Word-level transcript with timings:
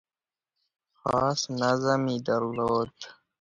خاص 0.99 1.41
نظم 1.61 2.01
یې 2.11 2.17
درلود. 2.27 2.93